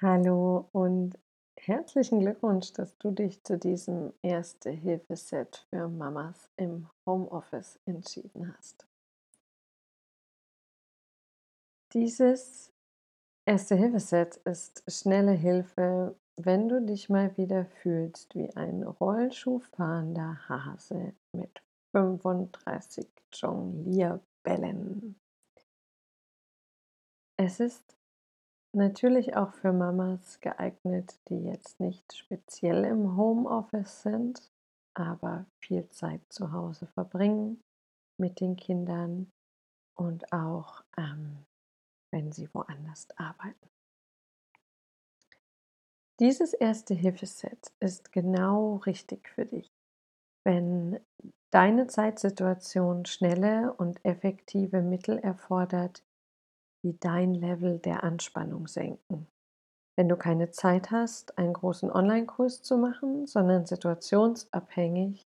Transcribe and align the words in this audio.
Hallo 0.00 0.68
und 0.72 1.16
herzlichen 1.56 2.18
Glückwunsch, 2.18 2.72
dass 2.72 2.98
du 2.98 3.12
dich 3.12 3.44
zu 3.44 3.56
diesem 3.56 4.12
Erste-Hilfe-Set 4.22 5.68
für 5.70 5.86
Mamas 5.86 6.50
im 6.56 6.88
Homeoffice 7.06 7.78
entschieden 7.86 8.52
hast. 8.52 8.88
Dieses 11.92 12.72
Erste-Hilfe-Set 13.46 14.38
ist 14.38 14.82
schnelle 14.88 15.30
Hilfe, 15.30 16.16
wenn 16.34 16.68
du 16.68 16.82
dich 16.82 17.08
mal 17.08 17.36
wieder 17.36 17.64
fühlst 17.64 18.34
wie 18.34 18.50
ein 18.56 18.82
Rollschuhfahrender 18.82 20.48
Hase 20.48 21.14
mit 21.32 21.62
35 21.92 23.06
Jonglierbällen. 23.32 25.20
Es 27.36 27.60
ist 27.60 27.96
natürlich 28.74 29.36
auch 29.36 29.52
für 29.52 29.72
Mamas 29.72 30.40
geeignet, 30.40 31.18
die 31.28 31.44
jetzt 31.44 31.80
nicht 31.80 32.16
speziell 32.16 32.84
im 32.84 33.16
Homeoffice 33.16 34.02
sind, 34.02 34.50
aber 34.94 35.46
viel 35.60 35.88
Zeit 35.90 36.20
zu 36.28 36.52
Hause 36.52 36.86
verbringen 36.86 37.60
mit 38.18 38.40
den 38.40 38.56
Kindern 38.56 39.30
und 39.96 40.32
auch 40.32 40.84
ähm, 40.96 41.44
wenn 42.12 42.30
sie 42.32 42.48
woanders 42.54 43.08
arbeiten. 43.16 43.68
Dieses 46.20 46.54
erste 46.54 46.94
Hilfeset 46.94 47.72
ist 47.80 48.12
genau 48.12 48.76
richtig 48.86 49.28
für 49.28 49.46
dich, 49.46 49.68
wenn 50.44 51.00
deine 51.50 51.88
Zeitsituation 51.88 53.04
schnelle 53.04 53.72
und 53.74 54.04
effektive 54.04 54.80
Mittel 54.80 55.18
erfordert, 55.18 56.04
die 56.84 56.98
dein 57.00 57.34
Level 57.34 57.78
der 57.78 58.04
Anspannung 58.04 58.68
senken. 58.68 59.26
Wenn 59.96 60.08
du 60.08 60.16
keine 60.16 60.50
Zeit 60.50 60.90
hast, 60.90 61.38
einen 61.38 61.54
großen 61.54 61.90
Online-Kurs 61.90 62.62
zu 62.62 62.76
machen, 62.76 63.26
sondern 63.26 63.64
situationsabhängig 63.64 65.26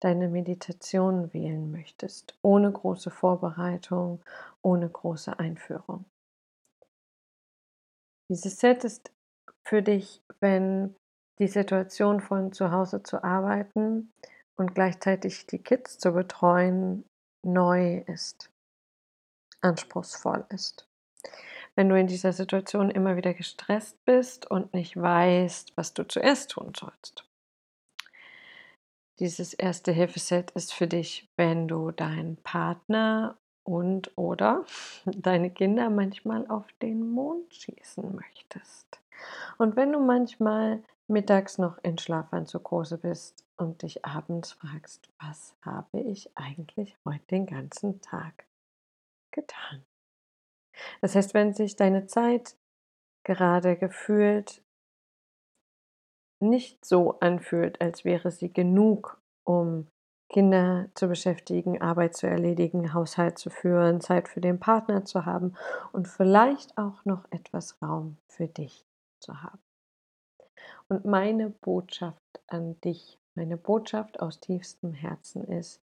deine 0.00 0.28
Meditation 0.28 1.32
wählen 1.32 1.70
möchtest, 1.70 2.38
ohne 2.42 2.70
große 2.70 3.10
Vorbereitung, 3.10 4.22
ohne 4.62 4.88
große 4.88 5.38
Einführung. 5.38 6.04
Dieses 8.30 8.58
Set 8.58 8.84
ist 8.84 9.12
für 9.64 9.82
dich, 9.82 10.22
wenn 10.40 10.94
die 11.38 11.48
Situation 11.48 12.20
von 12.20 12.52
zu 12.52 12.70
Hause 12.70 13.02
zu 13.02 13.24
arbeiten 13.24 14.12
und 14.56 14.74
gleichzeitig 14.74 15.46
die 15.46 15.58
Kids 15.58 15.98
zu 15.98 16.12
betreuen 16.12 17.04
neu 17.42 17.98
ist, 18.06 18.50
anspruchsvoll 19.60 20.44
ist. 20.50 20.88
Wenn 21.74 21.88
du 21.88 21.98
in 21.98 22.06
dieser 22.06 22.32
Situation 22.32 22.90
immer 22.90 23.16
wieder 23.16 23.34
gestresst 23.34 24.02
bist 24.04 24.50
und 24.50 24.72
nicht 24.72 24.96
weißt, 24.96 25.76
was 25.76 25.92
du 25.92 26.06
zuerst 26.08 26.52
tun 26.52 26.72
sollst. 26.74 27.24
Dieses 29.18 29.54
erste 29.54 29.92
Hilfeset 29.92 30.50
ist 30.52 30.74
für 30.74 30.86
dich, 30.86 31.28
wenn 31.36 31.68
du 31.68 31.90
deinen 31.90 32.36
Partner 32.36 33.36
und 33.64 34.12
oder 34.16 34.64
deine 35.04 35.50
Kinder 35.50 35.90
manchmal 35.90 36.46
auf 36.48 36.66
den 36.82 37.10
Mond 37.10 37.54
schießen 37.54 38.14
möchtest. 38.14 39.00
Und 39.58 39.76
wenn 39.76 39.92
du 39.92 40.00
manchmal 40.00 40.82
mittags 41.08 41.58
noch 41.58 41.78
in 41.82 41.98
Schlafanzughose 41.98 42.98
bist 42.98 43.44
und 43.56 43.82
dich 43.82 44.04
abends 44.04 44.52
fragst, 44.52 45.08
was 45.18 45.54
habe 45.62 46.00
ich 46.00 46.30
eigentlich 46.36 46.96
heute 47.04 47.24
den 47.30 47.46
ganzen 47.46 48.00
Tag 48.02 48.44
getan? 49.32 49.84
Das 51.00 51.14
heißt, 51.14 51.34
wenn 51.34 51.54
sich 51.54 51.76
deine 51.76 52.06
Zeit 52.06 52.56
gerade 53.24 53.76
gefühlt 53.76 54.62
nicht 56.40 56.84
so 56.84 57.18
anfühlt, 57.20 57.80
als 57.80 58.04
wäre 58.04 58.30
sie 58.30 58.52
genug, 58.52 59.20
um 59.44 59.88
Kinder 60.28 60.88
zu 60.94 61.08
beschäftigen, 61.08 61.80
Arbeit 61.80 62.16
zu 62.16 62.26
erledigen, 62.26 62.92
Haushalt 62.92 63.38
zu 63.38 63.48
führen, 63.48 64.00
Zeit 64.00 64.28
für 64.28 64.40
den 64.40 64.58
Partner 64.58 65.04
zu 65.04 65.24
haben 65.24 65.56
und 65.92 66.08
vielleicht 66.08 66.76
auch 66.76 67.04
noch 67.04 67.24
etwas 67.30 67.80
Raum 67.80 68.18
für 68.28 68.48
dich 68.48 68.84
zu 69.20 69.42
haben. 69.42 69.62
Und 70.88 71.04
meine 71.04 71.50
Botschaft 71.50 72.20
an 72.48 72.80
dich, 72.80 73.18
meine 73.34 73.56
Botschaft 73.56 74.20
aus 74.20 74.40
tiefstem 74.40 74.94
Herzen 74.94 75.44
ist, 75.44 75.80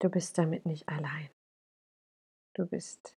du 0.00 0.08
bist 0.08 0.36
damit 0.36 0.66
nicht 0.66 0.88
allein. 0.88 1.30
Du 2.54 2.66
bist 2.66 3.16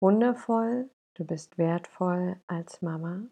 wundervoll, 0.00 0.90
du 1.14 1.24
bist 1.24 1.58
wertvoll 1.58 2.40
als 2.46 2.80
Mama. 2.80 3.28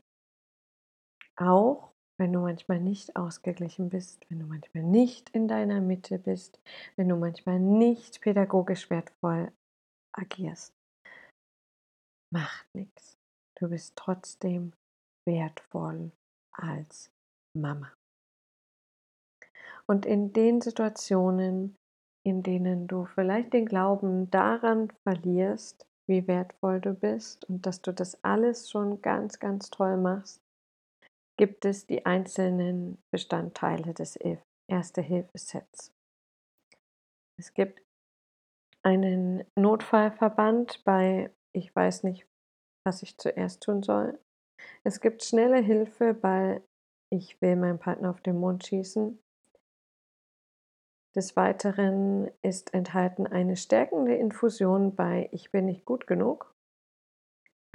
Auch 1.37 1.93
wenn 2.19 2.33
du 2.33 2.41
manchmal 2.41 2.81
nicht 2.81 3.17
ausgeglichen 3.17 3.89
bist, 3.89 4.29
wenn 4.29 4.41
du 4.41 4.47
manchmal 4.47 4.83
nicht 4.83 5.31
in 5.31 5.49
deiner 5.49 5.81
Mitte 5.81 6.19
bist, 6.19 6.61
wenn 6.97 7.09
du 7.09 7.17
manchmal 7.17 7.61
nicht 7.61 8.21
pädagogisch 8.21 8.91
wertvoll 8.91 9.53
agierst. 10.13 10.75
Macht 12.31 12.67
nichts. 12.75 13.17
Du 13.59 13.69
bist 13.69 13.97
trotzdem 13.97 14.75
wertvoll 15.25 16.13
als 16.53 17.11
Mama. 17.55 17.91
Und 19.87 20.05
in 20.05 20.35
den 20.35 20.61
Situationen, 20.61 21.78
in 22.29 22.43
denen 22.43 22.87
du 22.87 23.07
vielleicht 23.07 23.53
den 23.53 23.67
Glauben 23.67 24.31
daran 24.31 24.93
verlierst, 25.03 25.87
wie 26.09 26.27
wertvoll 26.27 26.81
du 26.81 26.95
bist 26.95 27.45
und 27.47 27.67
dass 27.67 27.83
du 27.83 27.93
das 27.93 28.23
alles 28.25 28.71
schon 28.71 29.03
ganz, 29.03 29.39
ganz 29.39 29.71
toll 29.71 29.97
machst, 29.97 30.43
gibt 31.39 31.65
es 31.65 31.87
die 31.87 32.07
einzelnen 32.07 32.99
Bestandteile 33.13 33.95
des 33.95 34.19
Erste-Hilfe-Sets. 34.71 35.93
Es 37.39 37.55
gibt 37.55 37.83
einen 38.83 39.45
Notfallverband 39.57 40.83
bei 40.85 41.31
Ich 41.55 41.75
weiß 41.75 42.05
nicht, 42.05 42.27
was 42.85 43.03
ich 43.03 43.17
zuerst 43.19 43.63
tun 43.63 43.83
soll. 43.83 44.19
Es 44.83 45.01
gibt 45.01 45.23
schnelle 45.23 45.59
Hilfe 45.59 46.15
bei 46.15 46.63
Ich 47.13 47.41
will 47.41 47.57
meinen 47.57 47.79
Partner 47.79 48.11
auf 48.11 48.21
den 48.21 48.39
Mond 48.39 48.67
schießen. 48.67 49.19
Des 51.19 51.35
Weiteren 51.35 52.31
ist 52.43 52.73
enthalten 52.75 53.27
eine 53.27 53.57
stärkende 53.57 54.15
Infusion 54.15 54.95
bei 54.95 55.29
Ich 55.33 55.51
bin 55.51 55.65
nicht 55.65 55.85
gut 55.85 56.07
genug, 56.07 56.55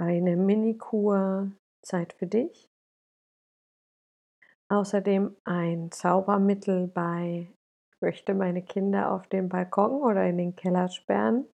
eine 0.00 0.34
Mini-Kur 0.34 1.52
Zeit 1.84 2.14
für 2.14 2.26
dich 2.26 2.70
Außerdem 4.70 5.36
ein 5.44 5.90
Zaubermittel 5.92 6.88
bei 6.88 7.52
ich 7.92 8.00
möchte 8.00 8.32
meine 8.32 8.62
Kinder 8.62 9.12
auf 9.12 9.26
den 9.26 9.50
Balkon 9.50 10.02
oder 10.02 10.26
in 10.26 10.38
den 10.38 10.56
Keller 10.56 10.88
sperren. 10.88 11.46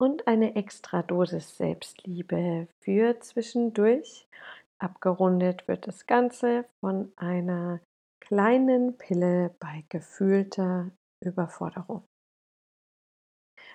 Und 0.00 0.28
eine 0.28 0.54
extra 0.54 1.02
Dosis 1.02 1.56
Selbstliebe 1.56 2.68
für 2.80 3.18
zwischendurch. 3.18 4.28
Abgerundet 4.78 5.66
wird 5.66 5.88
das 5.88 6.06
Ganze 6.06 6.64
von 6.80 7.12
einer 7.16 7.80
kleinen 8.26 8.96
Pille 8.98 9.54
bei 9.58 9.84
gefühlter 9.88 10.90
Überforderung. 11.20 12.02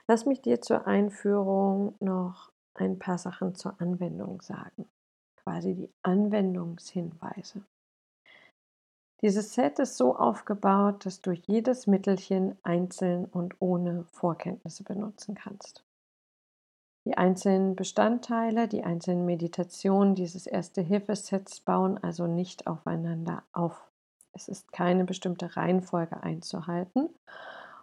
Lass 0.08 0.26
mich 0.26 0.42
dir 0.42 0.62
zur 0.62 0.88
Einführung 0.88 1.96
noch 2.00 2.52
ein 2.74 3.00
paar 3.00 3.18
Sachen 3.18 3.56
zur 3.56 3.80
Anwendung 3.80 4.42
sagen 4.42 4.90
quasi 5.44 5.76
die 5.76 5.94
Anwendungshinweise. 6.04 7.64
Dieses 9.22 9.54
Set 9.54 9.80
ist 9.80 9.98
so 9.98 10.16
aufgebaut, 10.16 11.06
dass 11.06 11.22
du 11.22 11.32
jedes 11.32 11.86
Mittelchen 11.86 12.58
einzeln 12.64 13.26
und 13.26 13.56
ohne 13.60 14.06
Vorkenntnisse 14.06 14.84
benutzen 14.84 15.36
kannst. 15.36 15.84
Die 17.06 17.18
einzelnen 17.18 17.76
Bestandteile, 17.76 18.68
die 18.68 18.84
einzelnen 18.84 19.26
Meditationen 19.26 20.16
dieses 20.16 20.48
Erste-Hilfe-Sets 20.48 21.62
bauen 21.62 21.98
also 21.98 22.28
nicht 22.28 22.68
aufeinander 22.68 23.44
auf. 23.54 23.91
Es 24.34 24.48
ist 24.48 24.72
keine 24.72 25.06
bestimmte 25.06 25.56
Reihenfolge 25.56 26.24
einzuhalten 26.24 27.10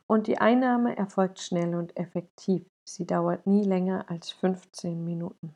und 0.06 0.27
die 0.27 0.39
Einnahme 0.39 0.97
erfolgt 0.97 1.41
schnell 1.41 1.75
und 1.75 1.97
effektiv. 1.97 2.67
Sie 2.89 3.06
dauert 3.06 3.47
nie 3.47 3.65
länger 3.65 4.11
als 4.11 4.31
15 4.33 5.05
Minuten. 5.05 5.55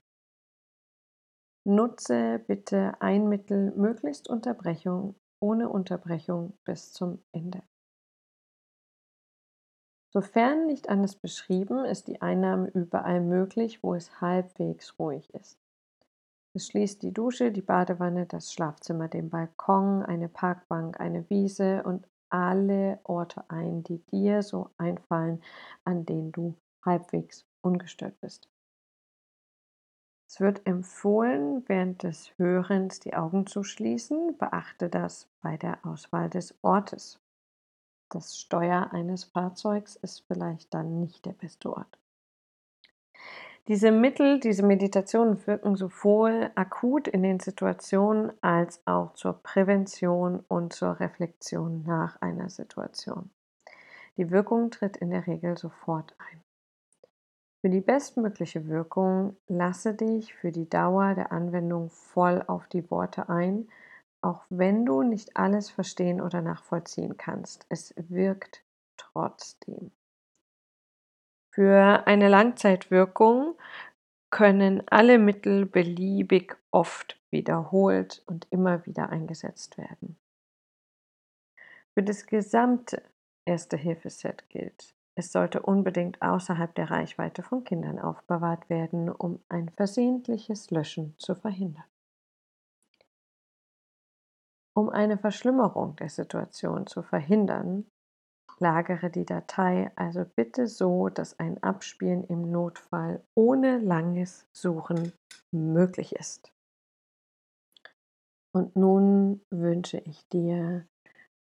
Nutze 1.64 2.40
bitte 2.40 3.00
ein 3.00 3.28
Mittel 3.28 3.70
möglichst 3.76 4.28
Unterbrechung, 4.28 5.14
ohne 5.40 5.68
Unterbrechung 5.68 6.58
bis 6.64 6.92
zum 6.92 7.22
Ende. 7.32 7.62
Sofern 10.12 10.66
nicht 10.66 10.90
anders 10.90 11.16
beschrieben, 11.16 11.86
ist 11.86 12.08
die 12.08 12.20
Einnahme 12.20 12.68
überall 12.68 13.20
möglich, 13.20 13.82
wo 13.82 13.94
es 13.94 14.20
halbwegs 14.20 14.98
ruhig 14.98 15.32
ist. 15.32 15.61
Es 16.54 16.66
schließt 16.66 17.02
die 17.02 17.12
Dusche, 17.12 17.50
die 17.50 17.62
Badewanne, 17.62 18.26
das 18.26 18.52
Schlafzimmer, 18.52 19.08
den 19.08 19.30
Balkon, 19.30 20.02
eine 20.02 20.28
Parkbank, 20.28 21.00
eine 21.00 21.28
Wiese 21.30 21.82
und 21.82 22.06
alle 22.28 23.00
Orte 23.04 23.44
ein, 23.48 23.82
die 23.84 23.98
dir 24.06 24.42
so 24.42 24.70
einfallen, 24.76 25.42
an 25.84 26.04
denen 26.04 26.30
du 26.30 26.54
halbwegs 26.84 27.46
ungestört 27.62 28.20
bist. 28.20 28.48
Es 30.28 30.40
wird 30.40 30.66
empfohlen, 30.66 31.62
während 31.68 32.02
des 32.02 32.32
Hörens 32.38 33.00
die 33.00 33.14
Augen 33.14 33.46
zu 33.46 33.62
schließen. 33.62 34.36
Beachte 34.38 34.88
das 34.88 35.28
bei 35.42 35.56
der 35.56 35.84
Auswahl 35.86 36.30
des 36.30 36.54
Ortes. 36.62 37.18
Das 38.10 38.36
Steuer 38.38 38.92
eines 38.92 39.24
Fahrzeugs 39.24 39.96
ist 39.96 40.24
vielleicht 40.26 40.72
dann 40.72 41.00
nicht 41.00 41.24
der 41.24 41.32
beste 41.32 41.74
Ort. 41.74 42.01
Diese 43.68 43.92
Mittel, 43.92 44.40
diese 44.40 44.64
Meditationen 44.64 45.46
wirken 45.46 45.76
sowohl 45.76 46.50
akut 46.56 47.06
in 47.06 47.22
den 47.22 47.38
Situationen 47.38 48.32
als 48.42 48.84
auch 48.86 49.14
zur 49.14 49.34
Prävention 49.34 50.44
und 50.48 50.72
zur 50.72 50.98
Reflexion 50.98 51.84
nach 51.84 52.20
einer 52.20 52.50
Situation. 52.50 53.30
Die 54.16 54.32
Wirkung 54.32 54.72
tritt 54.72 54.96
in 54.96 55.10
der 55.10 55.28
Regel 55.28 55.56
sofort 55.56 56.16
ein. 56.18 56.42
Für 57.60 57.70
die 57.70 57.80
bestmögliche 57.80 58.66
Wirkung 58.66 59.36
lasse 59.46 59.94
dich 59.94 60.34
für 60.34 60.50
die 60.50 60.68
Dauer 60.68 61.14
der 61.14 61.30
Anwendung 61.30 61.90
voll 61.90 62.42
auf 62.48 62.66
die 62.66 62.90
Worte 62.90 63.28
ein, 63.28 63.68
auch 64.22 64.44
wenn 64.50 64.84
du 64.84 65.02
nicht 65.02 65.36
alles 65.36 65.70
verstehen 65.70 66.20
oder 66.20 66.42
nachvollziehen 66.42 67.16
kannst. 67.16 67.64
Es 67.68 67.94
wirkt 67.96 68.64
trotzdem. 68.96 69.92
Für 71.54 72.06
eine 72.06 72.28
Langzeitwirkung 72.28 73.58
können 74.30 74.82
alle 74.88 75.18
Mittel 75.18 75.66
beliebig 75.66 76.56
oft 76.70 77.20
wiederholt 77.30 78.22
und 78.26 78.46
immer 78.50 78.86
wieder 78.86 79.10
eingesetzt 79.10 79.76
werden. 79.76 80.18
Für 81.92 82.02
das 82.02 82.24
gesamte 82.24 83.02
Erste-Hilfe-Set 83.44 84.48
gilt, 84.48 84.94
es 85.14 85.30
sollte 85.30 85.60
unbedingt 85.60 86.22
außerhalb 86.22 86.74
der 86.74 86.90
Reichweite 86.90 87.42
von 87.42 87.64
Kindern 87.64 87.98
aufbewahrt 87.98 88.70
werden, 88.70 89.10
um 89.10 89.44
ein 89.50 89.68
versehentliches 89.68 90.70
Löschen 90.70 91.14
zu 91.18 91.34
verhindern. 91.34 91.84
Um 94.74 94.88
eine 94.88 95.18
Verschlimmerung 95.18 95.96
der 95.96 96.08
Situation 96.08 96.86
zu 96.86 97.02
verhindern, 97.02 97.91
Lagere 98.62 99.10
die 99.10 99.26
Datei 99.26 99.90
also 99.96 100.24
bitte 100.24 100.68
so, 100.68 101.08
dass 101.08 101.36
ein 101.40 101.60
Abspielen 101.64 102.22
im 102.24 102.52
Notfall 102.52 103.20
ohne 103.34 103.78
langes 103.78 104.46
Suchen 104.52 105.12
möglich 105.50 106.14
ist. 106.14 106.52
Und 108.54 108.76
nun 108.76 109.44
wünsche 109.50 109.98
ich 109.98 110.28
dir 110.28 110.86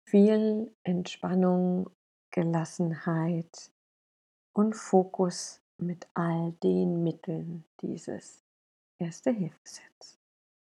viel 0.08 0.74
Entspannung, 0.82 1.90
Gelassenheit 2.30 3.70
und 4.54 4.74
Fokus 4.74 5.60
mit 5.76 6.08
all 6.14 6.52
den 6.62 7.02
Mitteln 7.02 7.64
dieses 7.82 8.44
Erste-Hilfe-Sets. 8.98 10.19